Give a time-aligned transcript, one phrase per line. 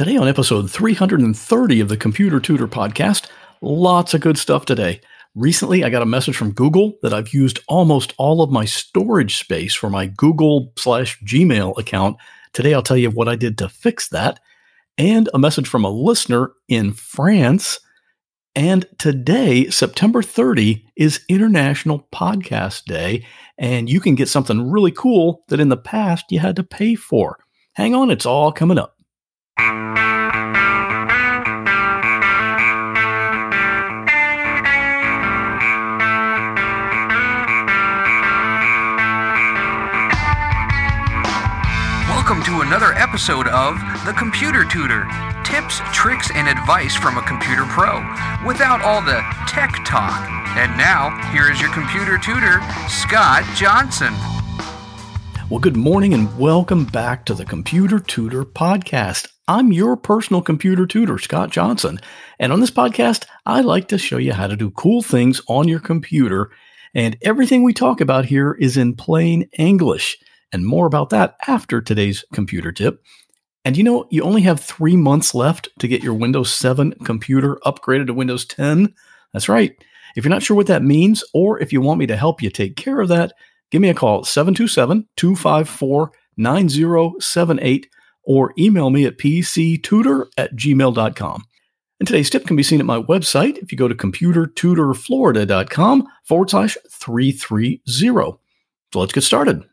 [0.00, 3.28] Today, on episode 330 of the Computer Tutor podcast,
[3.60, 5.02] lots of good stuff today.
[5.34, 9.36] Recently, I got a message from Google that I've used almost all of my storage
[9.36, 12.16] space for my Google slash Gmail account.
[12.54, 14.40] Today, I'll tell you what I did to fix that.
[14.96, 17.78] And a message from a listener in France.
[18.54, 23.26] And today, September 30, is International Podcast Day.
[23.58, 26.94] And you can get something really cool that in the past you had to pay
[26.94, 27.38] for.
[27.74, 28.96] Hang on, it's all coming up.
[42.70, 43.74] Another episode of
[44.06, 45.04] The Computer Tutor
[45.42, 47.98] tips, tricks, and advice from a computer pro
[48.46, 50.24] without all the tech talk.
[50.56, 54.14] And now, here is your computer tutor, Scott Johnson.
[55.50, 59.26] Well, good morning and welcome back to the Computer Tutor Podcast.
[59.48, 61.98] I'm your personal computer tutor, Scott Johnson.
[62.38, 65.66] And on this podcast, I like to show you how to do cool things on
[65.66, 66.52] your computer.
[66.94, 70.18] And everything we talk about here is in plain English.
[70.52, 73.04] And more about that after today's computer tip.
[73.64, 77.58] And you know, you only have three months left to get your Windows 7 computer
[77.66, 78.94] upgraded to Windows 10.
[79.32, 79.72] That's right.
[80.16, 82.50] If you're not sure what that means, or if you want me to help you
[82.50, 83.32] take care of that,
[83.70, 87.88] give me a call 727 254 9078
[88.24, 91.44] or email me at pctutor at gmail.com.
[91.98, 96.48] And today's tip can be seen at my website if you go to computertutorflorida.com forward
[96.50, 97.82] slash 330.
[97.86, 98.40] So
[98.94, 99.69] let's get started.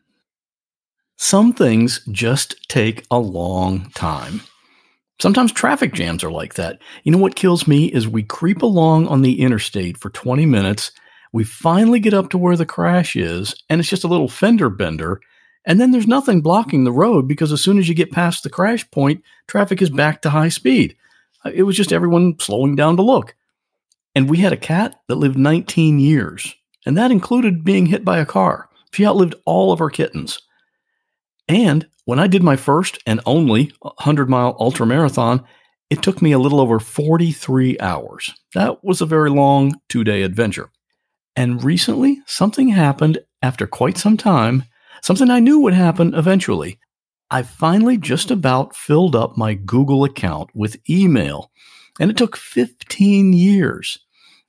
[1.20, 4.40] Some things just take a long time.
[5.20, 6.78] Sometimes traffic jams are like that.
[7.02, 10.92] You know what kills me is we creep along on the interstate for 20 minutes.
[11.32, 14.70] We finally get up to where the crash is, and it's just a little fender
[14.70, 15.20] bender.
[15.64, 18.48] And then there's nothing blocking the road because as soon as you get past the
[18.48, 20.96] crash point, traffic is back to high speed.
[21.44, 23.34] Uh, it was just everyone slowing down to look.
[24.14, 26.54] And we had a cat that lived 19 years,
[26.86, 28.68] and that included being hit by a car.
[28.92, 30.40] She outlived all of our kittens.
[31.48, 35.44] And when I did my first and only 100 mile ultra marathon,
[35.90, 38.34] it took me a little over 43 hours.
[38.54, 40.70] That was a very long two day adventure.
[41.34, 44.64] And recently, something happened after quite some time,
[45.02, 46.78] something I knew would happen eventually.
[47.30, 51.50] I finally just about filled up my Google account with email,
[52.00, 53.98] and it took 15 years.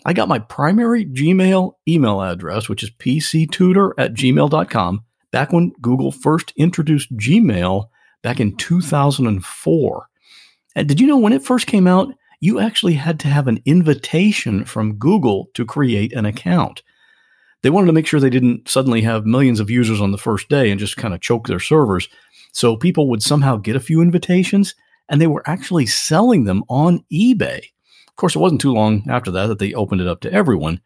[0.05, 6.11] I got my primary Gmail email address, which is pctutor at gmail.com, back when Google
[6.11, 7.89] first introduced Gmail
[8.21, 10.09] back in 2004.
[10.75, 13.61] And did you know when it first came out, you actually had to have an
[13.65, 16.83] invitation from Google to create an account.
[17.61, 20.47] They wanted to make sure they didn't suddenly have millions of users on the first
[20.47, 22.07] day and just kind of choke their servers.
[22.53, 24.75] So people would somehow get a few invitations
[25.09, 27.61] and they were actually selling them on eBay.
[28.07, 30.79] Of course, it wasn't too long after that that they opened it up to everyone.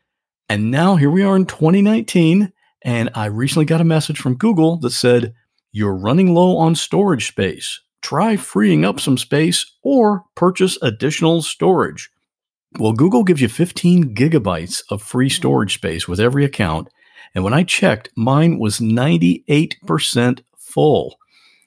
[0.50, 2.52] And now here we are in 2019
[2.84, 5.34] and I recently got a message from Google that said,
[5.72, 7.80] You're running low on storage space.
[8.02, 12.10] Try freeing up some space or purchase additional storage.
[12.78, 15.36] Well, Google gives you 15 gigabytes of free mm-hmm.
[15.36, 16.90] storage space with every account.
[17.34, 21.16] And when I checked, mine was 98% full.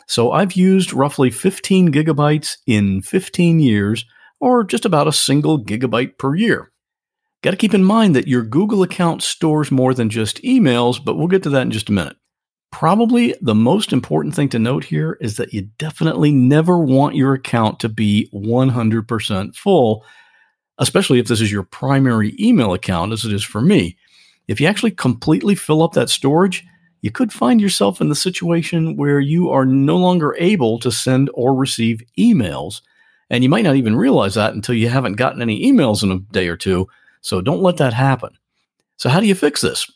[0.07, 4.05] So I've used roughly 15 gigabytes in 15 years,
[4.39, 6.71] or just about a single gigabyte per year.
[7.47, 11.15] Got to keep in mind that your Google account stores more than just emails, but
[11.15, 12.17] we'll get to that in just a minute.
[12.73, 17.35] Probably the most important thing to note here is that you definitely never want your
[17.35, 20.05] account to be 100% full,
[20.79, 23.97] especially if this is your primary email account, as it is for me.
[24.49, 26.65] If you actually completely fill up that storage,
[27.01, 31.31] you could find yourself in the situation where you are no longer able to send
[31.33, 32.81] or receive emails.
[33.31, 36.19] And you might not even realize that until you haven't gotten any emails in a
[36.19, 36.89] day or two.
[37.21, 38.31] So don't let that happen.
[38.97, 39.91] So, how do you fix this?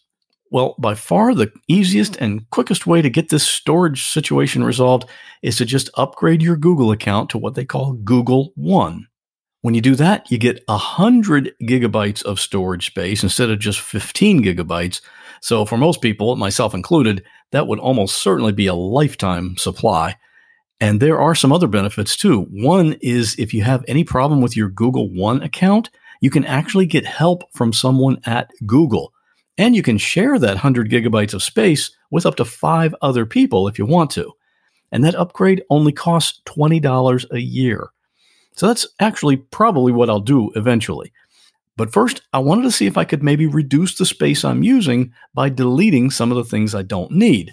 [0.51, 5.09] Well, by far the easiest and quickest way to get this storage situation resolved
[5.43, 9.07] is to just upgrade your Google account to what they call Google One.
[9.63, 14.43] When you do that, you get 100 gigabytes of storage space instead of just 15
[14.43, 15.01] gigabytes.
[15.41, 20.17] So, for most people, myself included, that would almost certainly be a lifetime supply.
[20.81, 22.47] And there are some other benefits too.
[22.51, 25.91] One is if you have any problem with your Google One account,
[26.21, 29.13] you can actually get help from someone at Google.
[29.59, 33.69] And you can share that 100 gigabytes of space with up to five other people
[33.69, 34.33] if you want to.
[34.93, 37.91] And that upgrade only costs $20 a year.
[38.57, 41.13] So that's actually probably what I'll do eventually.
[41.77, 45.13] But first, I wanted to see if I could maybe reduce the space I'm using
[45.33, 47.53] by deleting some of the things I don't need.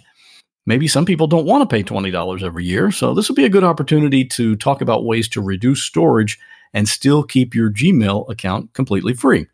[0.66, 3.50] Maybe some people don't want to pay $20 every year, so this will be a
[3.50, 6.38] good opportunity to talk about ways to reduce storage
[6.74, 9.48] and still keep your Gmail account completely free.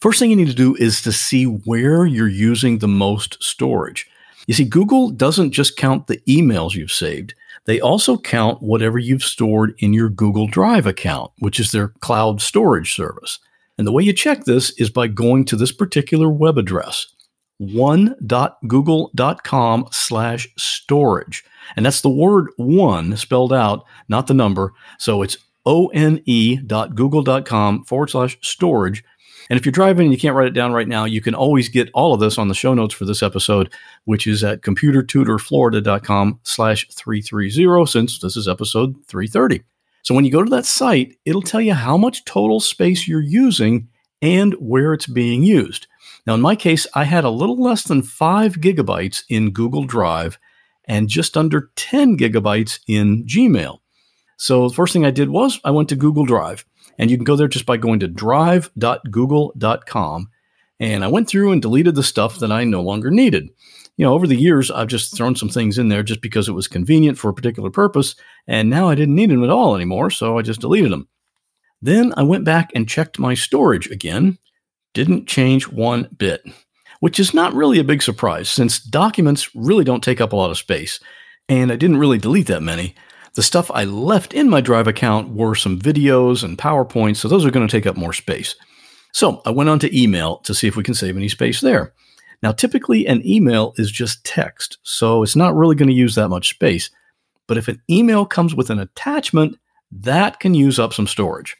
[0.00, 4.08] First thing you need to do is to see where you're using the most storage.
[4.46, 7.34] You see, Google doesn't just count the emails you've saved,
[7.68, 12.40] they also count whatever you've stored in your Google Drive account, which is their cloud
[12.40, 13.38] storage service.
[13.76, 17.06] And the way you check this is by going to this particular web address,
[17.58, 21.44] one.google.com slash storage.
[21.76, 24.72] And that's the word one spelled out, not the number.
[24.98, 25.36] So it's
[25.68, 29.04] one.google.com forward slash storage.
[29.50, 31.68] And if you're driving and you can't write it down right now, you can always
[31.68, 33.72] get all of this on the show notes for this episode,
[34.04, 39.62] which is at computertutorflorida.com slash 330, since this is episode 330.
[40.02, 43.20] So when you go to that site, it'll tell you how much total space you're
[43.20, 43.88] using
[44.20, 45.86] and where it's being used.
[46.26, 50.38] Now, in my case, I had a little less than five gigabytes in Google Drive
[50.84, 53.78] and just under 10 gigabytes in Gmail.
[54.38, 56.64] So the first thing I did was I went to Google Drive,
[56.96, 60.30] and you can go there just by going to drive.google.com.
[60.80, 63.50] And I went through and deleted the stuff that I no longer needed.
[63.96, 66.52] You know, over the years, I've just thrown some things in there just because it
[66.52, 68.14] was convenient for a particular purpose,
[68.46, 71.08] and now I didn't need them at all anymore, so I just deleted them.
[71.82, 74.38] Then I went back and checked my storage again.
[74.94, 76.44] Didn't change one bit,
[77.00, 80.52] which is not really a big surprise since documents really don't take up a lot
[80.52, 81.00] of space,
[81.48, 82.94] and I didn't really delete that many.
[83.38, 87.46] The stuff I left in my Drive account were some videos and PowerPoints, so those
[87.46, 88.56] are going to take up more space.
[89.12, 91.94] So I went on to email to see if we can save any space there.
[92.42, 96.30] Now, typically, an email is just text, so it's not really going to use that
[96.30, 96.90] much space.
[97.46, 99.56] But if an email comes with an attachment,
[99.92, 101.56] that can use up some storage.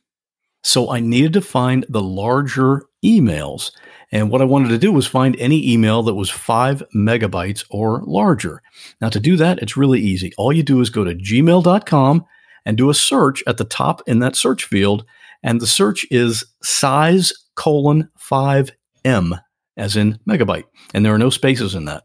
[0.65, 3.71] So I needed to find the larger emails.
[4.11, 8.03] And what I wanted to do was find any email that was five megabytes or
[8.05, 8.63] larger.
[9.01, 10.33] Now, to do that, it's really easy.
[10.39, 12.25] All you do is go to gmail.com
[12.65, 15.05] and do a search at the top in that search field.
[15.43, 19.41] And the search is size colon 5M,
[19.77, 20.65] as in megabyte.
[20.95, 22.05] And there are no spaces in that.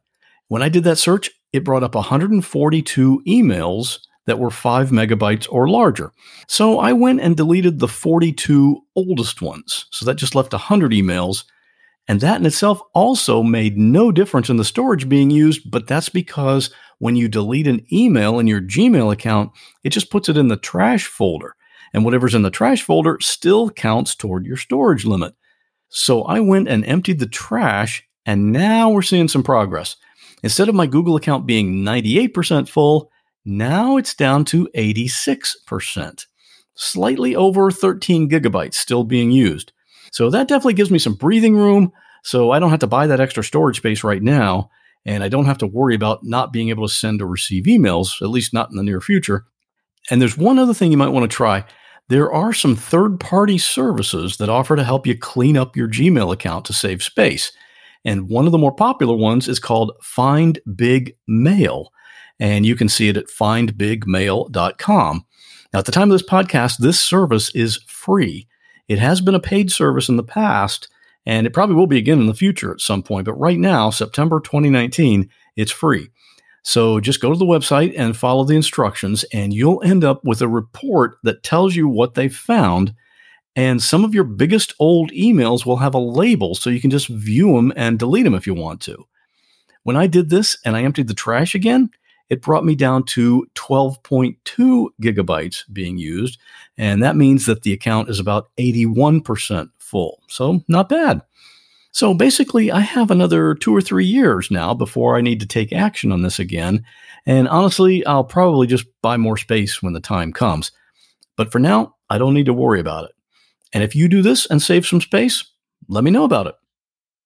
[0.50, 5.70] When I did that search, it brought up 142 emails that were 5 megabytes or
[5.70, 6.12] larger.
[6.48, 9.86] So I went and deleted the 42 oldest ones.
[9.92, 11.44] So that just left 100 emails.
[12.08, 16.10] And that in itself also made no difference in the storage being used, but that's
[16.10, 16.70] because
[17.00, 19.52] when you delete an email in your Gmail account,
[19.84, 21.56] it just puts it in the trash folder.
[21.94, 25.36] And whatever's in the trash folder still counts toward your storage limit.
[25.90, 29.96] So I went and emptied the trash, and now we're seeing some progress.
[30.42, 33.12] Instead of my Google account being 98% full,
[33.46, 36.26] now it's down to 86%,
[36.76, 39.73] slightly over 13 gigabytes still being used.
[40.14, 41.92] So that definitely gives me some breathing room.
[42.24, 44.70] So I don't have to buy that extra storage space right now.
[45.06, 48.22] And I don't have to worry about not being able to send or receive emails,
[48.22, 49.46] at least not in the near future.
[50.10, 51.66] And there's one other thing you might want to try.
[52.08, 56.32] There are some third party services that offer to help you clean up your Gmail
[56.32, 57.52] account to save space.
[58.06, 61.92] And one of the more popular ones is called Find Big Mail
[62.40, 65.26] and you can see it at findbigmail.com.
[65.72, 68.48] Now, at the time of this podcast, this service is free.
[68.88, 70.90] It has been a paid service in the past,
[71.26, 73.26] and it probably will be again in the future at some point.
[73.26, 76.10] But right now, September 2019, it's free.
[76.64, 80.42] So just go to the website and follow the instructions, and you'll end up with
[80.42, 82.94] a report that tells you what they found.
[83.56, 87.08] And some of your biggest old emails will have a label so you can just
[87.08, 89.06] view them and delete them if you want to.
[89.84, 91.90] When I did this and I emptied the trash again,
[92.34, 96.40] it brought me down to 12.2 gigabytes being used.
[96.80, 100.24] And that means that the account is about 81% full.
[100.28, 101.22] So, not bad.
[101.92, 105.72] So, basically, I have another two or three years now before I need to take
[105.72, 106.84] action on this again.
[107.28, 110.72] And honestly, I'll probably just buy more space when the time comes.
[111.38, 113.12] But for now, I don't need to worry about it.
[113.74, 115.46] And if you do this and save some space,
[115.88, 116.56] let me know about it.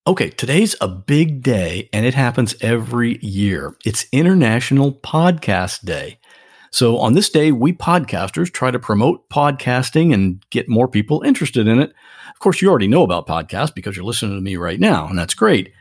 [0.07, 3.75] Okay, today's a big day and it happens every year.
[3.83, 6.17] It's International Podcast Day.
[6.71, 11.67] So, on this day, we podcasters try to promote podcasting and get more people interested
[11.67, 11.89] in it.
[12.29, 15.19] Of course, you already know about podcasts because you're listening to me right now, and
[15.19, 15.73] that's great.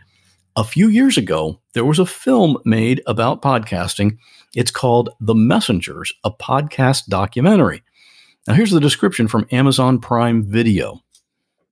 [0.57, 4.19] A few years ago, there was a film made about podcasting.
[4.57, 7.85] It's called The Messengers, a podcast documentary.
[8.49, 11.01] Now, here's the description from Amazon Prime Video.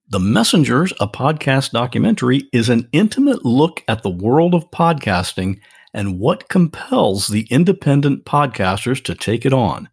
[0.07, 5.59] The Messengers, a podcast documentary, is an intimate look at the world of podcasting
[5.95, 9.89] and what compels the independent podcasters to take it on.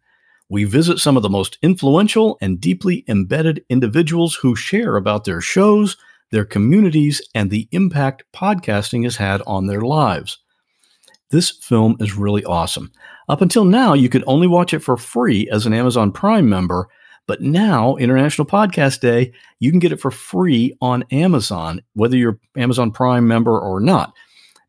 [0.49, 5.41] We visit some of the most influential and deeply embedded individuals who share about their
[5.41, 5.97] shows,
[6.29, 10.37] their communities, and the impact podcasting has had on their lives.
[11.31, 12.91] This film is really awesome.
[13.29, 16.87] Up until now, you could only watch it for free as an Amazon Prime member,
[17.25, 22.39] but now, International Podcast Day, you can get it for free on Amazon, whether you're
[22.57, 24.13] Amazon Prime member or not.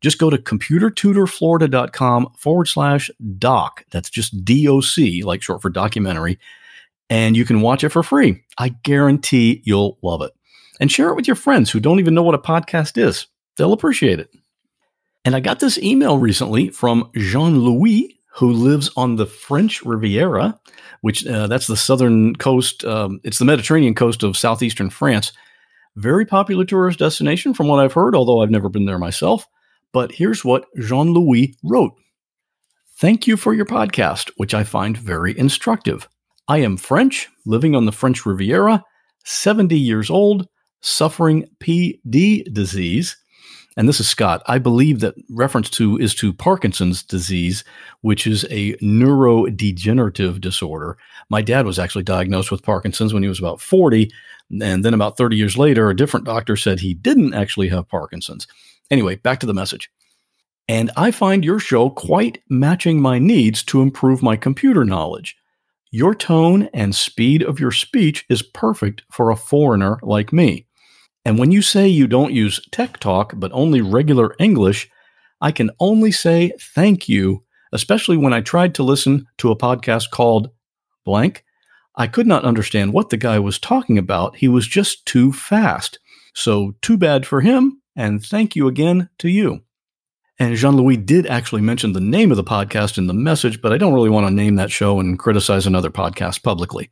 [0.01, 3.83] Just go to computertutorflorida.com forward slash doc.
[3.91, 6.39] That's just DOC, like short for documentary.
[7.09, 8.43] And you can watch it for free.
[8.57, 10.31] I guarantee you'll love it.
[10.79, 13.27] And share it with your friends who don't even know what a podcast is.
[13.57, 14.29] They'll appreciate it.
[15.23, 20.59] And I got this email recently from Jean Louis, who lives on the French Riviera,
[21.01, 22.83] which uh, that's the southern coast.
[22.83, 25.31] Um, it's the Mediterranean coast of southeastern France.
[25.95, 29.47] Very popular tourist destination, from what I've heard, although I've never been there myself.
[29.93, 31.93] But here's what Jean Louis wrote
[32.97, 36.09] Thank you for your podcast, which I find very instructive.
[36.47, 38.83] I am French, living on the French Riviera,
[39.23, 40.47] 70 years old,
[40.81, 43.15] suffering PD disease.
[43.77, 44.41] And this is Scott.
[44.47, 47.65] I believe that reference to is to Parkinson's disease,
[48.01, 50.97] which is a neurodegenerative disorder.
[51.29, 54.09] My dad was actually diagnosed with Parkinson's when he was about 40.
[54.61, 58.47] And then about 30 years later, a different doctor said he didn't actually have Parkinson's.
[58.89, 59.91] Anyway, back to the message.
[60.67, 65.35] And I find your show quite matching my needs to improve my computer knowledge.
[65.91, 70.65] Your tone and speed of your speech is perfect for a foreigner like me.
[71.25, 74.87] And when you say you don't use tech talk, but only regular English,
[75.41, 80.11] I can only say thank you, especially when I tried to listen to a podcast
[80.11, 80.51] called
[81.03, 81.43] Blank.
[81.95, 84.37] I could not understand what the guy was talking about.
[84.37, 85.97] He was just too fast.
[86.33, 89.61] So, too bad for him, and thank you again to you.
[90.37, 93.71] And Jean Louis did actually mention the name of the podcast in the message, but
[93.71, 96.91] I don't really want to name that show and criticize another podcast publicly.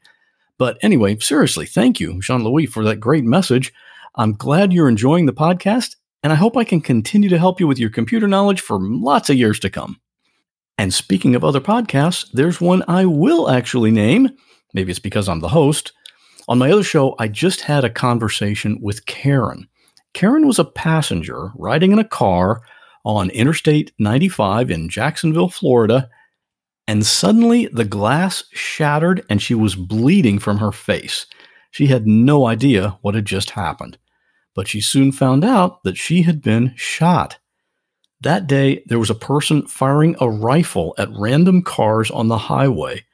[0.58, 3.74] But anyway, seriously, thank you, Jean Louis, for that great message.
[4.16, 7.68] I'm glad you're enjoying the podcast, and I hope I can continue to help you
[7.68, 10.00] with your computer knowledge for lots of years to come.
[10.78, 14.30] And speaking of other podcasts, there's one I will actually name.
[14.74, 15.94] Maybe it's because I'm the host.
[16.48, 19.68] On my other show, I just had a conversation with Karen.
[20.14, 22.62] Karen was a passenger riding in a car
[23.06, 26.10] on Interstate 95 in Jacksonville, Florida,
[26.88, 31.26] and suddenly the glass shattered and she was bleeding from her face.
[31.72, 33.98] She had no idea what had just happened,
[34.56, 37.38] but she soon found out that she had been shot.
[38.22, 43.06] That day, there was a person firing a rifle at random cars on the highway.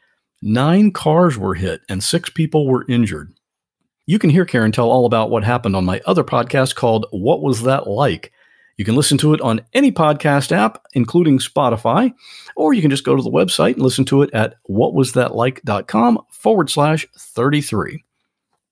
[0.41, 3.33] Nine cars were hit and six people were injured.
[4.05, 7.41] You can hear Karen tell all about what happened on my other podcast called What
[7.41, 8.31] Was That Like?
[8.77, 12.13] You can listen to it on any podcast app, including Spotify,
[12.55, 16.69] or you can just go to the website and listen to it at whatwasthatlike.com forward
[16.69, 18.05] slash 33.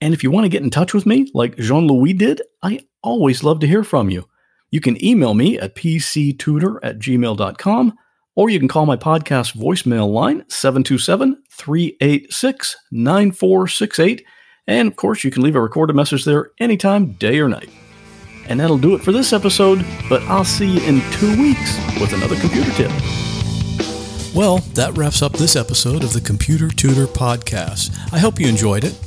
[0.01, 2.81] And if you want to get in touch with me, like Jean Louis did, I
[3.01, 4.27] always love to hear from you.
[4.69, 7.93] You can email me at pctutor at gmail.com,
[8.35, 14.25] or you can call my podcast voicemail line 727 386 9468.
[14.67, 17.69] And of course, you can leave a recorded message there anytime, day or night.
[18.49, 22.13] And that'll do it for this episode, but I'll see you in two weeks with
[22.13, 22.91] another computer tip.
[24.35, 27.97] Well, that wraps up this episode of the Computer Tutor Podcast.
[28.13, 29.06] I hope you enjoyed it.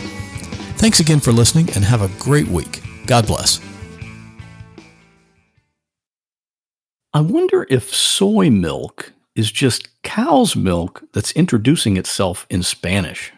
[0.81, 2.81] Thanks again for listening and have a great week.
[3.05, 3.61] God bless.
[7.13, 13.31] I wonder if soy milk is just cow's milk that's introducing itself in Spanish.